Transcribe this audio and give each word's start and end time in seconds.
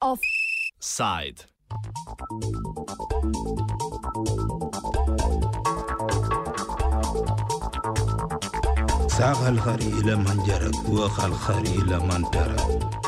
Offside. 0.00 1.38
ساق 9.08 9.46
الخري 9.46 9.86
إلى 9.86 10.16
من 10.16 10.42
جرك 10.46 10.88
وخ 10.88 11.24
الخري 11.24 11.68
إلى 11.68 11.98
من 12.00 12.30
ترك 12.30 13.00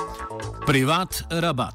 Privat 0.67 1.27
rabat. 1.43 1.75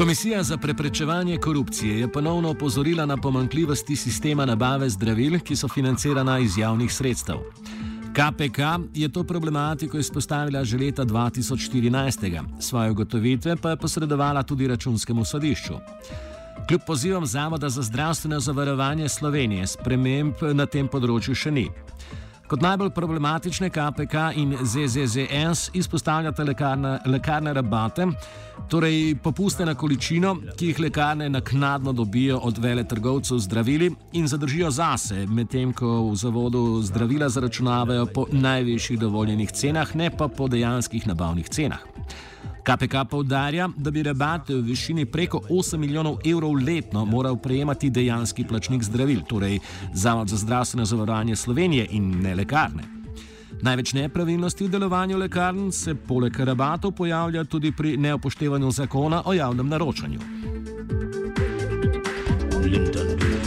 Komisija 0.00 0.42
za 0.42 0.56
preprečevanje 0.56 1.36
korupcije 1.36 2.00
je 2.00 2.12
ponovno 2.12 2.50
opozorila 2.50 3.06
na 3.06 3.16
pomankljivosti 3.16 3.96
sistema 3.96 4.46
nabave 4.46 4.88
zdravil, 4.90 5.38
ki 5.40 5.56
so 5.56 5.68
financirana 5.68 6.38
iz 6.38 6.58
javnih 6.58 6.92
sredstev. 6.92 7.36
KPK 8.12 8.58
je 8.94 9.08
to 9.08 9.24
problematiko 9.24 9.98
izpostavila 9.98 10.64
že 10.64 10.78
leta 10.78 11.04
2014, 11.04 12.42
svoje 12.60 12.90
ugotovitve 12.90 13.56
pa 13.56 13.70
je 13.70 13.76
posredovala 13.76 14.42
tudi 14.42 14.68
računskemu 14.68 15.24
sodišču. 15.24 15.74
Kljub 16.68 16.80
pozivom 16.86 17.26
Zavoda 17.26 17.68
za 17.68 17.82
zdravstveno 17.82 18.40
zavarovanje 18.40 19.08
Slovenije, 19.08 19.66
sprememb 19.66 20.34
na 20.54 20.66
tem 20.66 20.88
področju 20.88 21.34
še 21.34 21.50
ni. 21.50 21.68
Kot 22.50 22.62
najbolj 22.62 22.90
problematične 22.90 23.68
KPK 23.70 24.14
in 24.34 24.56
ZZZS 24.62 25.70
izpostavljata 25.74 26.42
lekarne, 26.42 26.98
lekarne 27.06 27.52
rabate, 27.54 28.06
torej 28.68 29.14
popuste 29.22 29.66
na 29.66 29.74
količino, 29.74 30.34
ki 30.58 30.72
jih 30.72 30.80
lekarne 30.80 31.28
naknadno 31.30 31.92
dobijo 31.92 32.40
od 32.42 32.58
vele 32.58 32.84
trgovcev 32.84 33.38
zdravili 33.38 33.92
in 34.12 34.26
zadržijo 34.28 34.70
zase, 34.70 35.26
medtem 35.26 35.72
ko 35.72 36.10
v 36.10 36.16
zavodu 36.16 36.82
zdravila 36.82 37.28
zaračunavajo 37.28 38.06
po 38.06 38.26
najvišjih 38.32 38.98
dovoljenih 38.98 39.52
cenah, 39.52 39.94
ne 39.94 40.10
pa 40.10 40.28
po 40.28 40.48
dejanskih 40.48 41.06
nabavnih 41.06 41.48
cenah. 41.48 41.86
KPK 42.70 42.94
povdarja, 43.10 43.68
da 43.76 43.90
bi 43.90 44.02
rabate 44.02 44.54
v 44.54 44.60
višini 44.60 45.06
preko 45.06 45.40
8 45.50 45.76
milijonov 45.76 46.18
evrov 46.24 46.52
letno 46.54 47.04
moral 47.04 47.36
prejemati 47.36 47.90
dejanski 47.90 48.44
plačnik 48.44 48.82
zdravil, 48.82 49.20
torej 49.28 49.58
Zavod 49.94 50.28
za 50.28 50.36
zdravstveno 50.36 50.84
zavarovanje 50.84 51.36
Slovenije 51.36 51.86
in 51.90 52.22
ne 52.22 52.34
lekarne. 52.34 52.82
Največ 53.62 53.92
nepravilnosti 53.92 54.64
v 54.64 54.68
delovanju 54.68 55.18
lekarn 55.18 55.72
se 55.72 55.94
poleg 55.94 56.40
rabatov 56.40 56.92
pojavlja 56.92 57.44
tudi 57.44 57.72
pri 57.72 57.96
neopoštevanju 57.96 58.70
zakona 58.70 59.22
o 59.24 59.32
javnem 59.32 59.68
naročanju. 59.68 60.18
Linton 62.64 63.39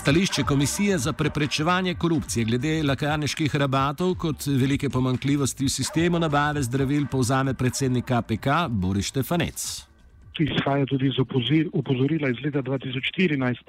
Stališče 0.00 0.42
Komisije 0.42 0.98
za 0.98 1.12
preprečevanje 1.12 1.94
korupcije 1.94 2.44
glede 2.44 2.82
lekarniških 2.82 3.56
rabatov 3.56 4.14
kot 4.14 4.46
velike 4.46 4.88
pomankljivosti 4.88 5.64
v 5.64 5.68
sistemu 5.68 6.18
nabave 6.18 6.62
zdravil 6.62 7.04
povzame 7.10 7.54
predsednik 7.54 8.04
KPK 8.04 8.48
Boris 8.68 9.06
Štefanec. 9.12 9.90
ki 10.36 10.44
izhaja 10.44 10.86
tudi 10.86 11.06
iz 11.06 11.18
opozir, 11.20 11.68
upozorila 11.72 12.30
iz 12.30 12.38
leta 12.44 12.62
2014, 12.62 13.60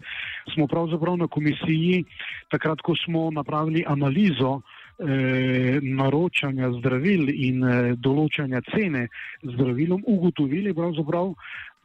smo 0.53 0.67
pravzaprav 0.67 1.17
na 1.17 1.27
komisiji, 1.27 2.03
takrat, 2.49 2.79
ko 2.81 2.95
smo 2.95 3.31
napravili 3.31 3.83
analizo 3.87 4.61
eh, 4.61 5.79
naročanja 5.81 6.71
zdravil 6.79 7.27
in 7.33 7.63
eh, 7.63 7.91
določanja 7.97 8.61
cene 8.71 9.07
zdravilom, 9.43 10.05
ugotovili 10.07 10.73
pravzaprav, 10.73 11.33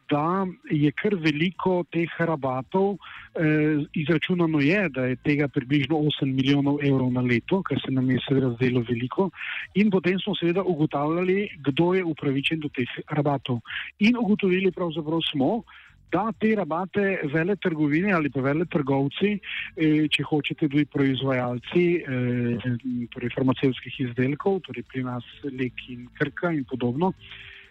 da 0.09 0.47
je 0.71 0.91
kar 0.91 1.15
veliko 1.15 1.83
teh 1.91 2.11
rabatov. 2.19 2.97
Eh, 3.37 3.83
izračunano 3.93 4.59
je, 4.59 4.89
da 4.89 5.05
je 5.05 5.15
tega 5.15 5.47
približno 5.47 5.97
8 5.97 6.33
milijonov 6.33 6.79
evrov 6.83 7.11
na 7.13 7.21
leto, 7.21 7.61
kar 7.63 7.79
se 7.85 7.91
nam 7.91 8.09
je 8.11 8.19
seveda 8.27 8.53
zdelo 8.55 8.83
veliko. 8.89 9.29
In 9.75 9.91
potem 9.91 10.19
smo 10.19 10.35
seveda 10.35 10.63
ugotavljali, 10.63 11.49
kdo 11.67 11.93
je 11.93 12.03
upravičen 12.03 12.59
do 12.59 12.69
teh 12.69 12.89
rabatov. 13.09 13.59
In 13.99 14.17
ugotovili 14.17 14.71
pravzaprav 14.71 15.21
smo, 15.31 15.63
da 16.11 16.31
te 16.39 16.55
rabate 16.55 17.19
vele 17.33 17.55
trgovine 17.55 18.13
ali 18.13 18.29
pa 18.29 18.41
vele 18.41 18.65
trgovci, 18.65 19.33
eh, 19.75 20.07
če 20.07 20.23
hočete 20.23 20.69
tudi 20.69 20.85
proizvajalci 20.85 21.83
eh, 21.97 22.69
torej 23.11 23.33
farmacevskih 23.35 23.99
izdelkov, 24.07 24.61
torej 24.67 24.87
pri 24.87 25.03
nas 25.03 25.27
Lek 25.43 25.83
in 25.91 26.07
Krka 26.17 26.53
in 26.55 26.63
podobno, 26.63 27.13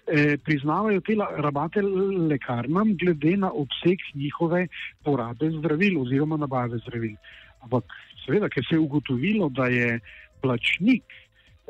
eh, 0.07 0.37
priznavajo 0.45 1.01
te 1.01 1.17
rabate 1.37 1.83
lekarnam 2.31 2.95
glede 2.97 3.37
na 3.37 3.51
obseg 3.51 3.99
njihove 4.15 4.67
porabe 5.05 5.51
zdravil 5.59 6.01
oziroma 6.03 6.37
nabave 6.37 6.79
zdravil. 6.79 7.17
Ampak 7.61 7.85
seveda, 8.25 8.49
ker 8.49 8.65
se 8.69 8.75
je 8.75 8.81
ugotovilo, 8.81 9.49
da 9.49 9.67
je 9.67 10.01
plačnik 10.43 11.05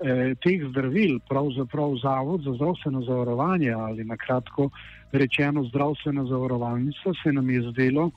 eh, 0.02 0.34
teh 0.42 0.64
zdravil 0.70 1.18
pravzaprav 1.28 1.96
Zavod 2.02 2.42
za 2.44 2.54
zdravstveno 2.54 3.02
zavarovanje 3.02 3.70
ali 3.72 4.04
na 4.04 4.16
kratko 4.16 4.70
rečeno 5.12 5.64
zdravstvena 5.64 6.24
zavarovalnica, 6.24 7.14
se 7.22 7.32
nam 7.32 7.50
je 7.50 7.62
zdelo 7.70 8.10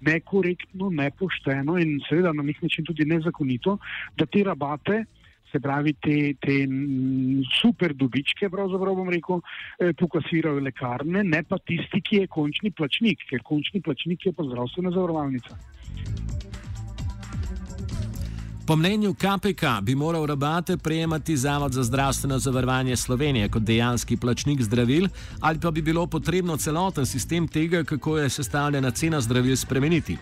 nekorektno, 0.00 0.90
nepošteno 0.90 1.78
in 1.78 2.00
seveda 2.08 2.32
na 2.32 2.42
nek 2.42 2.62
način 2.62 2.84
tudi 2.84 3.04
nezakonito, 3.04 3.78
da 4.16 4.26
te 4.26 4.44
rabate 4.44 5.04
se 5.52 5.60
pravi, 5.60 5.92
te, 6.00 6.34
te 6.40 6.66
mm, 6.66 7.42
super 7.60 7.94
dobičke, 7.94 8.50
pravzaprav 8.50 8.96
bom 8.98 9.10
rekel, 9.12 9.42
eh, 9.78 9.92
pokasirajo 9.98 10.64
lekarne, 10.64 11.24
ne 11.24 11.42
pa 11.48 11.58
tisti, 11.58 12.00
ki 12.00 12.24
je 12.24 12.32
končni 12.38 12.70
plačnik, 12.70 13.26
ker 13.30 13.44
končni 13.44 13.82
plačnik 13.84 14.26
je 14.26 14.32
pa 14.32 14.48
zdravstvena 14.48 14.90
zavarovalnica. 14.90 15.60
Po 18.66 18.76
mnenju 18.76 19.14
KPK 19.14 19.64
bi 19.82 19.94
moral 19.94 20.26
rabate 20.26 20.76
prejemati 20.76 21.36
Zavod 21.36 21.72
za 21.72 21.82
zdravstveno 21.82 22.38
zavarovanje 22.38 22.96
Slovenije 22.96 23.48
kot 23.48 23.62
dejanski 23.62 24.16
plačnik 24.16 24.62
zdravil, 24.62 25.08
ali 25.40 25.60
pa 25.60 25.70
bi 25.70 25.82
bilo 25.82 26.06
potrebno 26.06 26.56
celoten 26.56 27.06
sistem 27.06 27.48
tega, 27.48 27.84
kako 27.84 28.18
je 28.18 28.28
sestavljena 28.30 28.90
cena 28.90 29.20
zdravil, 29.20 29.56
spremeniti. 29.56 30.16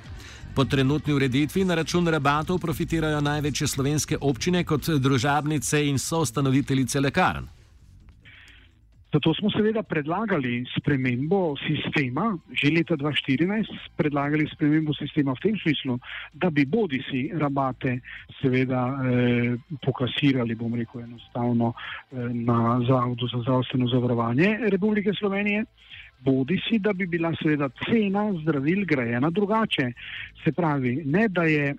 Po 0.60 0.65
trenutni 0.65 1.12
ureditvi 1.12 1.62
na 1.65 1.75
račun 1.75 2.09
rabatov 2.12 2.59
profitirajo 2.60 3.21
največje 3.25 3.66
slovenske 3.66 4.16
občine 4.21 4.60
kot 4.69 4.91
družabnice 5.00 5.78
in 5.88 5.97
soustanoviteljice 5.98 7.00
lekarn. 7.00 7.47
Zato 9.12 9.32
smo 9.34 9.50
seveda 9.50 9.82
predlagali 9.82 10.66
spremembo 10.76 11.56
sistema, 11.65 12.26
že 12.53 12.75
leta 12.76 12.99
2014 13.00 13.72
predlagali 13.97 14.44
spremembo 14.53 14.93
sistema 14.94 15.32
v 15.32 15.43
tem 15.47 15.56
smislu, 15.62 15.97
da 16.34 16.50
bi 16.50 16.66
bodi 16.69 17.00
si 17.09 17.31
rabate 17.32 17.97
seveda 18.43 18.84
eh, 19.00 19.56
pokasirali, 19.81 20.54
bom 20.54 20.76
rekel 20.76 21.09
enostavno, 21.09 21.72
eh, 21.72 22.28
na 22.37 22.84
Zavodu 22.84 23.32
za 23.32 23.41
zdravstveno 23.49 23.88
zavarovanje 23.88 24.59
Republike 24.69 25.16
Slovenije, 25.16 25.65
bodi 26.25 26.60
si, 26.69 26.78
da 26.78 26.92
bi 26.92 27.06
bila 27.06 27.32
seveda 27.42 27.69
cena 27.84 28.32
zdravil 28.42 28.84
grajena 28.84 29.31
drugače. 29.31 29.92
Se 30.44 30.53
pravi, 30.53 31.03
ne 31.04 31.28
da 31.28 31.42
je 31.42 31.69
eh, 31.70 31.76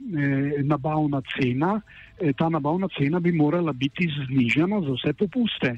nabavna 0.63 1.21
cena, 1.33 1.81
eh, 2.19 2.33
ta 2.37 2.49
nabavna 2.49 2.87
cena 2.97 3.19
bi 3.19 3.31
morala 3.31 3.73
biti 3.73 4.09
znižana 4.27 4.81
za 4.81 4.97
vse 4.97 5.13
popuste 5.13 5.77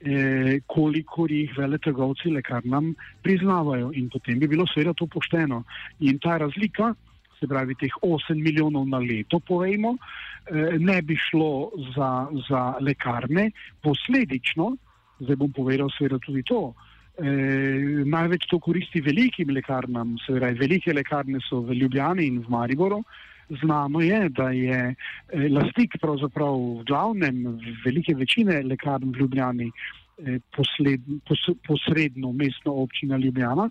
eh, 0.00 0.60
kolikor 0.66 1.30
jih 1.30 1.52
veletrgovci 1.58 2.30
lekarnam 2.30 2.94
priznavajo 3.22 3.92
in 3.94 4.08
potem 4.08 4.38
bi 4.38 4.48
bilo 4.48 4.66
seveda 4.66 4.94
to 4.94 5.06
pošteno. 5.06 5.64
In 6.00 6.18
ta 6.18 6.38
razlika, 6.38 6.94
se 7.40 7.48
pravi 7.48 7.74
teh 7.74 7.92
8 8.02 8.34
milijonov 8.34 8.86
na 8.88 8.98
leto, 8.98 9.40
povejmo, 9.40 9.96
eh, 9.96 10.78
ne 10.78 11.02
bi 11.02 11.16
šlo 11.16 11.70
za, 11.96 12.28
za 12.48 12.62
lekarne, 12.80 13.50
posledično, 13.82 14.76
zdaj 15.20 15.36
bom 15.36 15.52
povedal 15.52 15.90
seveda 15.98 16.18
tudi 16.18 16.42
to, 16.42 16.74
eh, 17.20 18.04
največ 18.04 18.46
to 18.50 18.58
koristi 18.58 19.00
velikim 19.00 19.50
lekarnam, 19.54 20.16
se 20.26 20.34
pravi 20.38 20.58
velike 20.58 20.92
lekarne 20.92 21.40
so 21.48 21.60
v 21.60 21.76
Ljubljani 21.82 22.26
in 22.26 22.40
v 22.40 22.48
Mariboru, 22.48 23.02
Znano 23.50 24.00
je, 24.00 24.28
da 24.28 24.50
je 24.50 24.94
eh, 24.94 25.48
lastnik 25.50 25.96
pravzaprav 26.00 26.54
v 26.54 26.84
glavnem 26.86 27.58
velike 27.84 28.14
večine 28.14 28.62
lekarn 28.62 29.10
v 29.10 29.24
Ljubljani 29.24 29.70
eh, 29.70 30.38
posled, 30.56 31.02
pos, 31.26 31.42
posredno 31.66 32.32
mestna 32.32 32.72
občina 32.72 33.16
Ljubljana. 33.16 33.70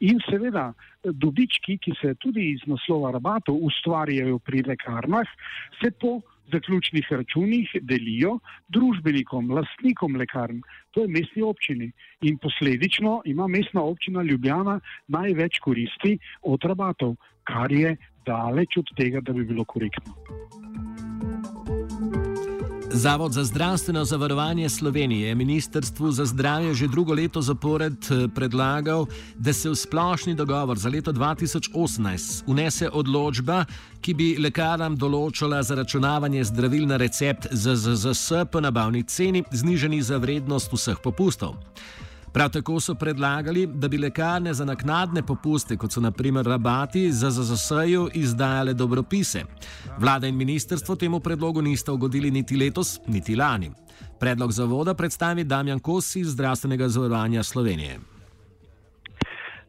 In 0.00 0.20
seveda 0.30 0.70
eh, 0.70 1.10
dobički, 1.12 1.78
ki 1.78 1.96
se 2.00 2.14
tudi 2.14 2.52
iz 2.52 2.62
naslova 2.70 3.10
rabatov 3.10 3.58
ustvarjajo 3.66 4.38
pri 4.38 4.62
lekarnah, 4.62 5.26
se 5.82 5.90
po 5.90 6.20
zaključnih 6.52 7.06
računih 7.10 7.70
delijo 7.82 8.38
družbenikom, 8.68 9.50
lastnikom 9.50 10.16
lekarn, 10.16 10.60
to 10.90 11.04
je 11.04 11.08
mestni 11.08 11.42
občini 11.42 11.90
in 12.20 12.38
posledično 12.38 13.20
ima 13.24 13.46
mestna 13.46 13.82
občina 13.82 14.22
Ljubljana 14.22 14.80
največ 15.08 15.58
koristi 15.58 16.18
od 16.42 16.64
rabatov, 16.64 17.16
kar 17.44 17.72
je 17.72 17.96
daleč 18.26 18.76
od 18.76 18.94
tega, 18.96 19.20
da 19.20 19.32
bi 19.32 19.44
bilo 19.44 19.64
korektno. 19.64 20.14
Zavod 22.96 23.32
za 23.32 23.44
zdravstveno 23.44 24.04
zavarovanje 24.04 24.68
Slovenije 24.68 25.28
je 25.28 25.34
Ministrstvu 25.34 26.10
za 26.12 26.24
zdravje 26.24 26.74
že 26.74 26.88
drugo 26.88 27.14
leto 27.14 27.42
zapored 27.42 27.92
eh, 27.92 28.28
predlagal, 28.34 29.06
da 29.38 29.52
se 29.52 29.70
v 29.70 29.74
splošni 29.74 30.34
dogovor 30.34 30.78
za 30.78 30.88
leto 30.88 31.12
2018 31.12 32.42
unese 32.46 32.88
odločba, 32.92 33.64
ki 34.00 34.14
bi 34.14 34.36
lekaram 34.38 34.96
določala 34.96 35.62
zaračunavanje 35.62 36.44
zdravil 36.44 36.86
na 36.88 36.96
recept 36.96 37.46
ZZS 37.52 38.48
po 38.52 38.60
nabavni 38.60 39.02
ceni, 39.02 39.44
zniženi 39.52 40.02
za 40.02 40.16
vrednost 40.16 40.72
vseh 40.72 40.96
popustov. 41.04 41.60
Prav 42.36 42.48
tako 42.48 42.80
so 42.80 42.94
predlagali, 42.94 43.66
da 43.66 43.88
bi 43.88 43.98
lekarne 43.98 44.52
za 44.54 44.64
naknadne 44.64 45.22
popuste, 45.22 45.76
kot 45.76 45.92
so 45.92 46.00
naprimer 46.00 46.44
rabati, 46.44 47.12
za 47.12 47.30
ZZS-ju 47.30 48.08
izdajale 48.14 48.74
dobropise. 48.74 49.44
Vlada 49.98 50.26
in 50.26 50.36
ministrstvo 50.36 50.96
temu 50.96 51.20
predlogu 51.20 51.62
nista 51.62 51.92
ugodili 51.92 52.30
niti 52.30 52.56
letos, 52.56 53.00
niti 53.06 53.36
lani. 53.36 53.70
Predlog 54.20 54.52
zavoda 54.52 54.94
predstavi 54.94 55.44
Damjan 55.44 55.78
Kos 55.78 56.16
iz 56.16 56.26
Zdravstvenega 56.26 56.88
zavarovanja 56.88 57.42
Slovenije. 57.42 57.98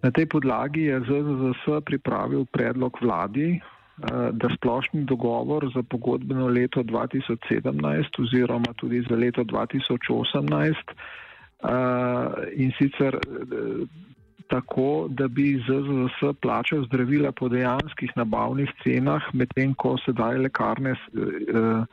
Na 0.01 0.11
tej 0.11 0.25
podlagi 0.25 0.81
je 0.81 0.99
ZZS 0.99 1.85
pripravil 1.85 2.45
predlog 2.45 2.97
vladi, 3.01 3.49
eh, 3.53 3.61
da 4.31 4.49
splošni 4.57 5.03
dogovor 5.03 5.71
za 5.75 5.83
pogodbeno 5.83 6.47
leto 6.47 6.83
2017 6.83 8.19
oziroma 8.19 8.73
tudi 8.75 9.05
za 9.09 9.15
leto 9.15 9.43
2018 9.43 10.75
Uh, 10.91 11.26
in 12.53 12.71
sicer 12.77 13.17
uh, 13.17 13.87
tako, 14.47 15.07
da 15.09 15.27
bi 15.27 15.57
ZZS 15.59 16.39
plačal 16.41 16.85
zdravila 16.85 17.31
po 17.31 17.49
dejanskih 17.49 18.11
nabavnih 18.15 18.71
cenah, 18.83 19.23
medtem 19.33 19.73
ko 19.73 19.97
sedaj 20.05 20.37
lekarne, 20.45 20.93
uh, 20.93 21.83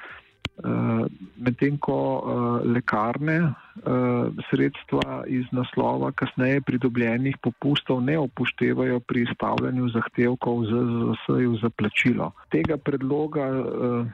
medtem 1.37 1.77
ko 1.79 1.97
uh, 1.97 2.23
lekarne 2.65 3.39
uh, 3.43 4.31
sredstva 4.51 5.25
iz 5.27 5.45
naslova 5.53 6.13
kasneje 6.13 6.61
pridobljenih 6.61 7.37
popustov 7.43 8.01
ne 8.03 8.19
upoštevajo 8.19 9.01
pri 9.01 9.27
izstavljanju 9.29 9.89
zahtevkov 9.89 10.65
ZZS-ju 10.71 11.57
za 11.63 11.71
plačilo. 11.71 12.31
Tega 12.55 12.77
predloga 12.77 13.49
uh, 13.51 14.07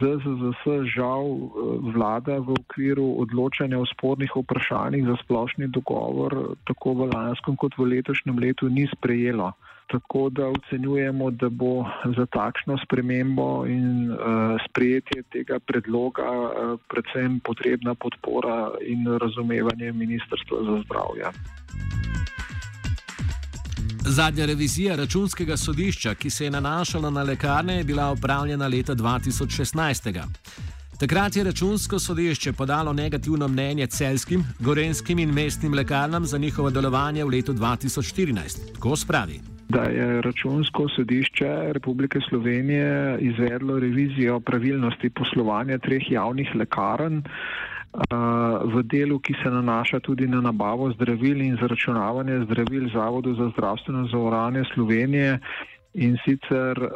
ZZS 0.00 0.64
žal 0.94 1.26
vlada 1.94 2.38
v 2.38 2.56
okviru 2.60 3.20
odločanja 3.24 3.80
o 3.80 3.86
spornih 3.86 4.30
vprašanjih 4.36 5.06
za 5.06 5.16
splošni 5.24 5.68
dogovor 5.68 6.56
tako 6.68 6.94
v 6.94 7.10
lanskem 7.14 7.56
kot 7.56 7.76
v 7.78 7.90
letošnjem 7.96 8.38
letu 8.38 8.68
ni 8.68 8.86
sprejelo 8.92 9.52
tako 9.90 10.28
da 10.30 10.46
ocenjujemo, 10.46 11.30
da 11.30 11.48
bo 11.48 11.84
za 12.16 12.26
takšno 12.26 12.78
spremembo 12.84 13.66
in 13.66 14.10
uh, 14.12 14.18
sprejetje 14.68 15.22
tega 15.22 15.58
predloga 15.58 16.30
uh, 16.30 16.80
predvsem 16.88 17.40
potrebna 17.40 17.94
podpora 17.94 18.70
in 18.80 19.06
razumevanje 19.18 19.92
Ministrstva 19.92 20.58
za 20.64 20.82
zdravje. 20.84 21.24
Zadnja 24.06 24.46
revizija 24.46 24.96
računskega 24.96 25.56
sodišča, 25.56 26.14
ki 26.14 26.30
se 26.30 26.44
je 26.44 26.50
nanašala 26.50 27.10
na 27.10 27.22
lekarne, 27.22 27.76
je 27.76 27.84
bila 27.84 28.10
opravljena 28.10 28.68
leta 28.68 28.94
2016. 28.94 30.79
Takrat 31.00 31.36
je 31.36 31.44
računsko 31.44 31.98
sodišče 31.98 32.52
podalo 32.52 32.92
negativno 32.92 33.48
mnenje 33.48 33.86
celskim, 33.86 34.42
gorenskim 34.58 35.18
in 35.18 35.30
mestnim 35.34 35.74
lekarnam 35.74 36.24
za 36.24 36.38
njihovo 36.38 36.70
delovanje 36.70 37.24
v 37.24 37.28
letu 37.28 37.52
2014. 37.52 38.74
Tako 38.74 38.96
spravi 38.96 39.40
da 39.68 39.82
je 39.82 40.22
računsko 40.22 40.88
sodišče 40.96 41.72
Republike 41.72 42.18
Slovenije 42.28 43.18
izvedlo 43.20 43.78
revizijo 43.78 44.40
pravilnosti 44.40 45.10
poslovanja 45.10 45.78
treh 45.78 46.10
javnih 46.10 46.48
lekarn 46.54 47.22
v 48.74 48.82
delu, 48.82 49.18
ki 49.18 49.34
se 49.42 49.50
nanaša 49.50 50.00
tudi 50.00 50.26
na 50.26 50.40
nabavo 50.40 50.92
zdravil 50.92 51.40
in 51.40 51.56
zaračunavanje 51.60 52.44
zdravil 52.44 52.90
Zavodu 52.94 53.34
za 53.34 53.50
zdravstveno 53.52 54.08
zavarovanje 54.12 54.64
Slovenije 54.74 55.38
in 55.94 56.18
sicer 56.24 56.88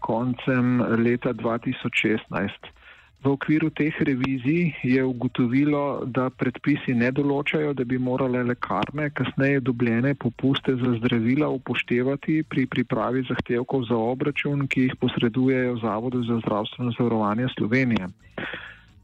koncem 0.00 0.80
leta 0.80 1.32
2016. 1.32 2.77
V 3.18 3.26
okviru 3.34 3.70
teh 3.74 3.90
revizij 3.98 4.78
je 4.82 5.02
ugotovilo, 5.04 6.06
da 6.06 6.28
predpisi 6.30 6.94
ne 6.94 7.10
določajo, 7.10 7.72
da 7.74 7.82
bi 7.84 7.98
morale 7.98 8.44
lekarne 8.46 9.08
kasneje 9.10 9.60
dobljene 9.66 10.14
popuste 10.14 10.76
za 10.78 10.92
zdravila 11.00 11.48
upoštevati 11.50 12.44
pri 12.46 12.66
pripravi 12.70 13.24
zahtevkov 13.26 13.88
za 13.90 13.98
obračun, 13.98 14.68
ki 14.70 14.86
jih 14.86 14.94
posredujejo 15.02 15.80
Zavodu 15.82 16.22
za 16.28 16.38
zdravstveno 16.44 16.94
zavarovanje 16.94 17.48
Slovenije. 17.56 18.06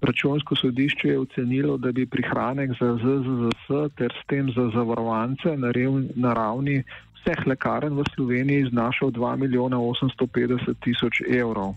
Računsko 0.05 0.57
sodišče 0.63 1.09
je 1.09 1.19
ocenilo, 1.19 1.75
da 1.77 1.91
bi 1.93 2.07
prihranek 2.07 2.77
za 2.79 2.93
ZZS 3.03 3.67
ter 3.99 4.15
s 4.15 4.27
tem 4.31 4.53
za 4.55 4.69
zavarovance 4.77 5.57
na 5.59 6.33
ravni 6.39 6.85
vseh 7.19 7.47
lekarn 7.51 7.99
v 7.99 8.07
Sloveniji 8.15 8.71
znašal 8.71 9.11
2 9.11 9.37
milijona 9.43 9.77
850 9.77 10.75
tisoč 10.85 11.23
evrov. 11.27 11.75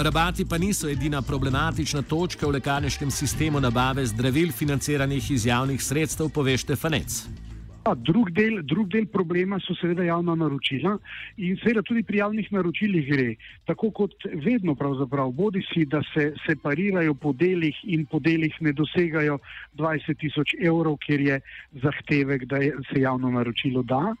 Rabati 0.00 0.44
pa 0.44 0.58
niso 0.58 0.88
edina 0.88 1.22
problematična 1.22 2.02
točka 2.02 2.46
v 2.46 2.52
lekarniškem 2.52 3.10
sistemu 3.10 3.60
nabave 3.60 4.04
zdravil, 4.06 4.52
financiranih 4.52 5.30
iz 5.30 5.46
javnih 5.46 5.82
sredstev, 5.82 6.28
pove 6.30 6.54
Štefanec. 6.56 7.16
Drug 8.06 8.30
del, 8.30 8.60
drug 8.62 8.86
del 8.94 9.08
problema 9.10 9.58
so 9.58 9.74
seveda 9.74 10.04
javna 10.06 10.36
naročila 10.38 10.92
in 11.36 11.58
seveda 11.58 11.82
tudi 11.82 12.04
pri 12.06 12.20
javnih 12.20 12.52
naročilih 12.52 13.10
gre. 13.10 13.34
Tako 13.66 13.90
kot 13.90 14.14
vedno 14.46 14.76
pravzaprav, 14.78 15.32
bodi 15.34 15.64
si, 15.72 15.82
da 15.84 16.04
se 16.14 16.30
separirajo 16.46 17.14
po 17.14 17.32
delih 17.32 17.74
in 17.82 18.06
po 18.06 18.22
delih 18.22 18.54
ne 18.60 18.72
dosegajo 18.72 19.40
20 19.74 20.20
tisoč 20.20 20.54
evrov, 20.62 21.00
ker 21.02 21.20
je 21.20 21.40
zahtevek, 21.82 22.46
da 22.46 22.62
se 22.92 23.02
javno 23.02 23.34
naročilo 23.34 23.82
da. 23.82 24.14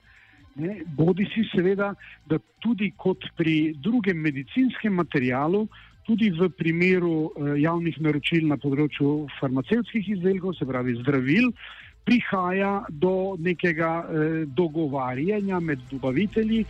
Ne, 0.58 0.80
bodi 0.96 1.28
si 1.34 1.44
seveda, 1.52 1.92
da 2.26 2.38
tudi 2.58 2.90
kot 2.98 3.22
pri 3.38 3.74
drugem 3.78 4.18
medicinskem 4.18 4.94
materialu, 4.98 5.68
tudi 6.08 6.30
v 6.34 6.48
primeru 6.50 7.28
eh, 7.28 7.52
javnih 7.62 8.00
naročil 8.02 8.48
na 8.48 8.58
področju 8.58 9.28
farmacevtskih 9.38 10.08
izdelkov, 10.16 10.56
se 10.58 10.66
pravi 10.66 10.96
zdravil, 11.02 11.52
prihaja 12.08 12.72
do 12.88 13.36
nekega 13.38 13.92
eh, 14.02 14.38
dogovarjanja 14.48 15.60
med 15.60 15.84
dobavitelji. 15.92 16.64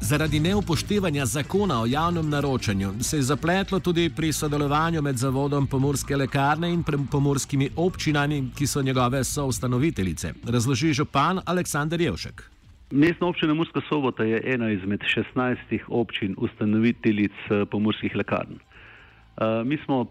Zaradi 0.00 0.40
neupoštevanja 0.40 1.26
zakona 1.26 1.80
o 1.82 1.86
javnem 1.86 2.28
naročanju 2.28 2.92
se 3.00 3.16
je 3.16 3.22
zapletlo 3.22 3.80
tudi 3.80 4.10
pri 4.16 4.32
sodelovanju 4.32 5.02
med 5.02 5.16
Zavodom 5.16 5.66
pomorske 5.66 6.16
lekarne 6.16 6.70
in 6.72 6.84
pomorskimi 7.12 7.70
občinami, 7.76 8.50
ki 8.58 8.66
so 8.66 8.82
njegove 8.82 9.24
soustanoviteljice. 9.24 10.32
Razloži 10.46 10.92
župan 10.92 11.40
Aleksandr 11.46 12.00
Jevšek. 12.00 12.42
Mestna 12.90 13.26
občina 13.26 13.54
Murska 13.54 13.80
sobota 13.88 14.24
je 14.24 14.42
ena 14.44 14.70
izmed 14.70 15.00
16 15.34 15.56
občin 15.88 16.34
ustanoviteljic 16.38 17.32
eh, 17.50 17.64
pomorskih 17.70 18.16
lekarn. 18.16 18.54
Eh, 18.54 19.64
mi 19.64 19.78
smo 19.84 20.06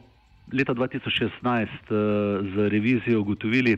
leta 0.53 0.74
2016 0.74 1.63
eh, 1.63 1.67
z 2.56 2.70
revizijo 2.70 3.22
ugotovili, 3.22 3.77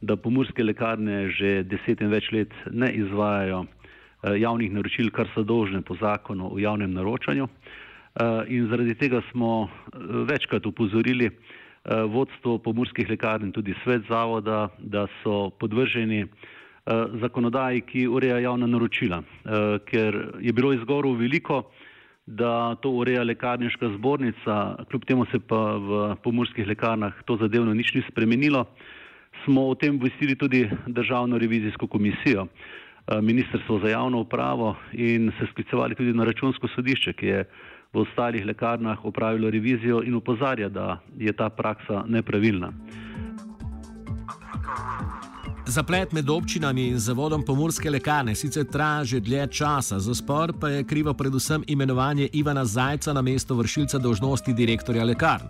da 0.00 0.16
pomorske 0.16 0.64
lekarne 0.64 1.30
že 1.30 1.62
deset 1.62 2.00
in 2.00 2.12
več 2.12 2.30
let 2.32 2.52
ne 2.70 2.92
izvajajo 2.92 3.64
javnih 4.34 4.72
naročil, 4.72 5.10
kar 5.10 5.28
so 5.34 5.42
dolžne 5.42 5.82
po 5.82 5.96
zakonu 6.00 6.50
o 6.54 6.58
javnem 6.58 6.92
naročanju. 6.92 7.46
Eh, 7.46 8.44
in 8.48 8.68
zaradi 8.68 8.94
tega 8.94 9.22
smo 9.30 9.68
eh, 9.68 9.98
večkrat 10.28 10.66
upozorili 10.66 11.30
vodstvo 11.86 12.58
pomorskih 12.58 13.06
lekarn 13.06 13.44
in 13.46 13.52
tudi 13.52 13.74
svet 13.84 14.08
zavoda, 14.08 14.68
da 14.78 15.04
so 15.22 15.50
podvrženi 15.50 16.24
zakonodaji, 17.20 17.84
ki 17.86 18.08
ureja 18.10 18.40
javna 18.42 18.66
naročila, 18.66 19.20
ker 19.86 20.18
je 20.42 20.52
bilo 20.52 20.72
izgovorov 20.74 21.14
veliko, 21.14 21.60
da 22.26 22.74
to 22.82 22.90
ureja 22.90 23.22
lekarniška 23.22 23.88
zbornica, 23.94 24.76
kljub 24.90 25.04
temu 25.06 25.26
se 25.30 25.38
pa 25.38 25.76
v 25.78 26.16
pomorskih 26.22 26.66
lekarnah 26.66 27.14
to 27.24 27.36
zadevno 27.36 27.74
nič 27.74 27.94
ni 27.94 28.02
spremenilo, 28.10 28.64
smo 29.44 29.68
o 29.68 29.74
tem 29.74 29.94
obvestili 29.94 30.34
tudi 30.34 30.66
državno 30.86 31.38
revizijsko 31.38 31.86
komisijo. 31.86 32.46
Eh, 33.06 33.20
Ministrstvo 33.22 33.78
za 33.78 33.88
javno 33.88 34.20
upravo 34.20 34.76
in 34.92 35.32
se 35.38 35.46
sklicevali 35.50 35.94
tudi 35.94 36.12
na 36.12 36.24
računsko 36.24 36.68
sodišče, 36.74 37.12
ki 37.12 37.26
je 37.26 37.44
v 37.92 37.98
ostalih 37.98 38.46
lekarnah 38.46 39.04
upravilo 39.04 39.50
revizijo 39.50 40.02
in 40.02 40.14
upozarja, 40.14 40.68
da 40.68 40.98
je 41.18 41.32
ta 41.32 41.48
praksa 41.48 42.04
nepravilna. 42.08 42.72
Zaplet 45.66 46.12
med 46.12 46.30
občinami 46.30 46.88
in 46.88 46.98
zavodom 46.98 47.42
pomorske 47.42 47.90
lekarne 47.90 48.34
sicer 48.34 48.64
traja 48.64 49.04
že 49.04 49.20
dlje 49.20 49.46
časa, 49.46 49.98
za 49.98 50.14
spor 50.14 50.52
pa 50.60 50.68
je 50.68 50.84
krivo 50.84 51.14
predvsem 51.14 51.62
imenovanje 51.66 52.28
Ivana 52.32 52.64
Zajca 52.64 53.12
na 53.12 53.22
mesto 53.22 53.54
vršilca 53.54 53.98
dožnosti 53.98 54.52
direktorja 54.52 55.04
lekarn. 55.04 55.46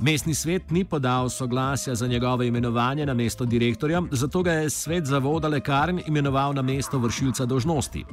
Mestni 0.00 0.34
svet 0.34 0.70
ni 0.70 0.84
podal 0.84 1.28
soglasja 1.28 1.94
za 1.94 2.06
njegovo 2.06 2.42
imenovanje 2.42 3.06
na 3.06 3.14
mesto 3.14 3.44
direktorja, 3.44 4.02
zato 4.10 4.42
ga 4.42 4.52
je 4.52 4.70
svet 4.70 5.06
zavoda 5.06 5.48
lekarn 5.48 6.00
imenoval 6.06 6.52
na 6.54 6.62
mesto 6.62 6.98
vršilca 6.98 7.46
dožnosti. 7.46 8.04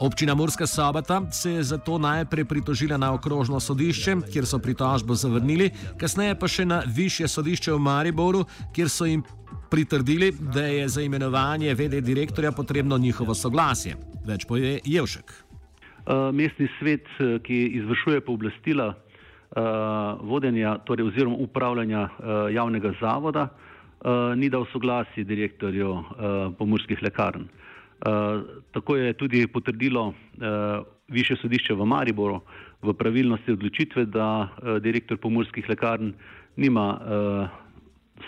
Občina 0.00 0.34
Murska 0.34 0.66
sobota 0.66 1.30
se 1.30 1.52
je 1.52 1.62
zato 1.62 1.98
najprej 1.98 2.44
pritožila 2.44 2.96
na 2.96 3.12
okrožno 3.14 3.60
sodišče, 3.60 4.16
kjer 4.32 4.46
so 4.46 4.58
pritožbo 4.58 5.14
zavrnili, 5.14 5.70
kasneje 5.96 6.34
pa 6.34 6.48
še 6.48 6.64
na 6.64 6.82
više 6.86 7.28
sodišče 7.28 7.72
v 7.72 7.78
Mariboru, 7.78 8.44
kjer 8.74 8.90
so 8.90 9.06
jim 9.06 9.22
pritrdili, 9.70 10.32
da 10.40 10.66
je 10.66 10.88
za 10.88 11.02
imenovanje 11.02 11.74
VD 11.74 12.02
direktorja 12.02 12.52
potrebno 12.52 12.98
njihovo 12.98 13.34
soglasje. 13.34 13.94
Več 14.26 14.44
poje 14.44 14.80
Jevšek. 14.84 15.32
Uh, 16.02 16.34
mestni 16.34 16.66
svet, 16.80 17.06
eh, 17.20 17.38
ki 17.46 17.62
izvršuje 17.78 18.20
pooblastila 18.26 18.94
vodenja 20.20 20.78
torej 20.78 21.06
oziroma 21.06 21.36
upravljanja 21.36 22.02
uh, 22.02 22.54
javnega 22.54 22.92
zavoda, 23.00 23.48
uh, 23.48 24.36
ni 24.36 24.48
dal 24.48 24.64
soglasje 24.72 25.24
direktorju 25.24 25.90
uh, 25.92 26.04
pomorskih 26.58 27.02
lekarn. 27.02 27.42
Uh, 27.42 28.42
tako 28.72 28.96
je 28.96 29.12
tudi 29.12 29.46
potrdilo 29.46 30.06
uh, 30.08 30.14
više 31.08 31.36
sodišče 31.36 31.74
v 31.74 31.84
Mariboru 31.84 32.40
v 32.82 32.94
pravilnosti 32.94 33.52
odločitve, 33.52 34.04
da 34.04 34.48
uh, 34.48 34.78
direktor 34.78 35.16
pomorskih 35.16 35.68
lekarn 35.68 36.12
nima 36.56 36.86
uh, 36.96 37.48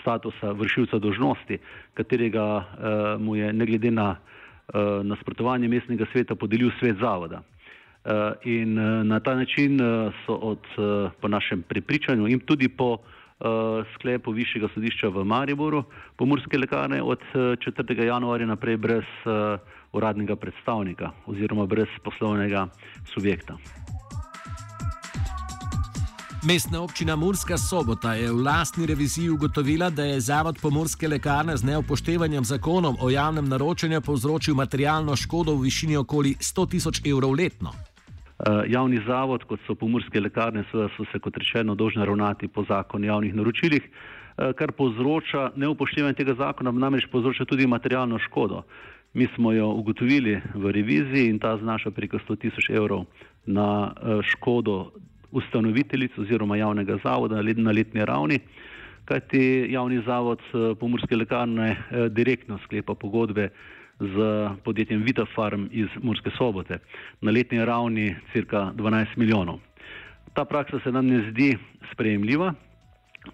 statusa 0.01 0.51
vršilca 0.51 0.99
dožnosti, 0.99 1.57
katerega 1.93 2.45
uh, 2.55 3.21
mu 3.21 3.35
je 3.35 3.53
ne 3.53 3.65
glede 3.65 3.91
na 3.91 4.15
uh, 4.15 5.05
nasprotovanje 5.05 5.67
mestnega 5.67 6.05
sveta 6.11 6.35
podelil 6.35 6.71
svet 6.79 6.97
zavoda. 7.01 7.41
Uh, 8.05 8.11
in 8.43 8.77
uh, 8.77 9.03
na 9.03 9.19
ta 9.19 9.35
način 9.35 9.81
uh, 9.81 10.13
so 10.25 10.33
od, 10.33 10.59
po 11.21 11.27
našem 11.27 11.61
prepričanju 11.61 12.27
in 12.27 12.39
tudi 12.39 12.69
po 12.69 12.97
sklepu 13.95 14.31
Višjega 14.31 14.67
sodišča 14.73 15.07
v 15.07 15.23
Mariboru 15.25 15.83
pomorske 16.15 16.57
lekarne 16.57 17.01
od 17.03 17.19
uh, 17.33 17.41
4. 17.41 18.05
januarja 18.05 18.45
naprej 18.45 18.77
brez 18.77 19.03
uradnega 19.91 20.35
predstavnika 20.35 21.11
oziroma 21.25 21.65
brez 21.65 21.87
poslovnega 22.03 22.67
subjekta. 23.13 23.57
Mestna 26.47 26.81
občina 26.81 27.15
Murska 27.15 27.57
sobota 27.57 28.13
je 28.13 28.31
v 28.31 28.41
lastni 28.41 28.85
reviziji 28.85 29.29
ugotovila, 29.29 29.89
da 29.89 30.03
je 30.03 30.21
Zavod 30.21 30.61
pomorske 30.61 31.07
lekarne 31.07 31.57
z 31.57 31.63
neupoštevanjem 31.63 32.45
zakonom 32.45 32.97
o 33.01 33.09
javnem 33.09 33.49
naročanju 33.49 34.01
povzročil 34.01 34.55
materialno 34.55 35.15
škodo 35.15 35.55
v 35.55 35.61
višini 35.61 35.97
okoli 35.97 36.35
100 36.39 36.69
tisoč 36.69 37.01
evrov 37.05 37.33
letno. 37.33 37.94
Uh, 38.35 38.65
javni 38.67 38.99
zavod, 39.07 39.45
kot 39.47 39.61
so 39.63 39.77
pomorske 39.79 40.19
lekarne, 40.19 40.65
so 40.71 40.89
se 41.11 41.19
kot 41.23 41.37
rečeno 41.37 41.75
dolžni 41.75 42.05
ravnati 42.05 42.47
po 42.47 42.65
zakonu 42.67 43.07
o 43.07 43.07
javnih 43.07 43.35
naročilih, 43.35 43.85
uh, 43.87 44.51
kar 44.59 44.73
povzroča 44.75 45.51
neupoštevanje 45.55 46.19
tega 46.19 46.35
zakona, 46.35 46.71
namreč 46.71 47.07
povzroča 47.11 47.45
tudi 47.45 47.67
materialno 47.67 48.19
škodo. 48.19 48.65
Mi 49.13 49.27
smo 49.35 49.53
jo 49.55 49.69
ugotovili 49.71 50.41
v 50.55 50.71
reviziji 50.71 51.29
in 51.29 51.39
ta 51.39 51.57
znaša 51.57 51.91
preko 51.95 52.19
100 52.19 52.39
tisoč 52.41 52.69
evrov 52.69 53.05
na 53.45 53.93
uh, 53.95 54.19
škodo 54.21 54.91
ustanoviteljic 55.35 56.17
oziroma 56.17 56.57
javnega 56.57 56.97
zavoda 57.03 57.41
na 57.41 57.71
letni 57.71 58.05
ravni, 58.05 58.39
kajti 59.05 59.67
javni 59.69 60.01
zavod 60.05 60.39
eh, 60.39 60.75
pomorske 60.79 61.15
lekarne 61.15 61.69
eh, 61.71 62.09
direktno 62.09 62.57
sklepa 62.63 62.95
pogodbe 62.95 63.49
z 63.99 64.15
podjetjem 64.63 65.03
Vitafarm 65.03 65.67
iz 65.71 65.87
Murske 66.01 66.31
sobote 66.37 66.79
na 67.21 67.31
letni 67.31 67.65
ravni 67.65 68.15
cirka 68.33 68.71
12 68.75 69.17
milijonov. 69.17 69.59
Ta 70.33 70.45
praksa 70.45 70.79
se 70.83 70.91
nam 70.91 71.07
ne 71.07 71.31
zdi 71.31 71.57
sprejemljiva, 71.91 72.53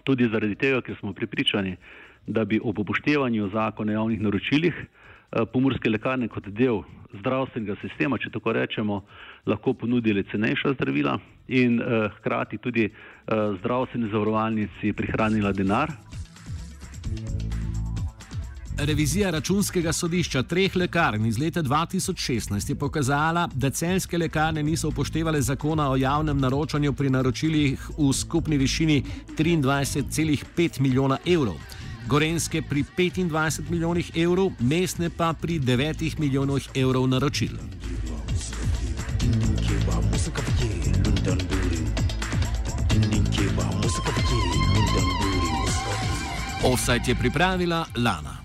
tudi 0.04 0.28
zaradi 0.28 0.54
tega, 0.54 0.80
ker 0.80 0.96
smo 1.00 1.12
pripričani, 1.12 1.76
da 2.26 2.44
bi 2.44 2.60
ob 2.62 2.78
upoštevanju 2.78 3.50
zakona 3.52 3.92
o 3.92 3.94
javnih 3.94 4.20
naročilih 4.20 4.74
Eh, 5.32 5.46
pomorske 5.48 5.88
lekarne 5.88 6.26
kot 6.28 6.50
del 6.52 6.82
zdravstvenega 7.16 7.78
sistema, 7.80 8.18
če 8.20 8.28
tako 8.34 8.52
rečemo, 8.52 8.98
lahko 9.48 9.72
ponudili 9.72 10.24
cenejša 10.28 10.74
zdravila 10.74 11.14
in 11.48 11.78
uh, 11.80 12.12
hkrati 12.18 12.58
tudi 12.60 12.84
uh, 12.88 13.56
zdravstveni 13.60 14.10
zavarovalnici 14.12 14.92
prihranila 14.96 15.52
denar. 15.56 15.92
Revizija 18.84 19.30
računskega 19.30 19.92
sodišča 19.92 20.42
treh 20.42 20.76
lekarn 20.76 21.26
iz 21.26 21.38
leta 21.38 21.62
2016 21.62 22.70
je 22.70 22.74
pokazala, 22.74 23.48
da 23.54 23.70
celske 23.70 24.18
lekarne 24.18 24.62
niso 24.62 24.88
upoštevale 24.88 25.42
zakona 25.42 25.90
o 25.90 25.96
javnem 25.96 26.38
naročanju 26.38 26.92
pri 26.92 27.10
naročilih 27.10 27.90
v 27.98 28.12
skupni 28.12 28.56
višini 28.56 29.04
23,5 29.38 30.80
milijona 30.80 31.18
evrov. 31.26 31.54
Gorenske 32.08 32.62
pri 32.62 32.84
25 32.98 33.70
milijonih 33.70 34.10
evrov, 34.16 34.50
mestne 34.58 35.10
pa 35.10 35.32
pri 35.32 35.60
9 35.60 36.18
milijonih 36.18 36.68
evrov 36.74 37.06
naročil. 37.06 37.54
Offside 46.64 47.02
je 47.06 47.14
pripravila 47.14 47.86
Lana. 47.96 48.41